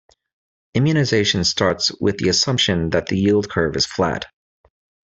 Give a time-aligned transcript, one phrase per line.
[0.73, 4.25] Immunization starts with the assumption that the yield curve is flat.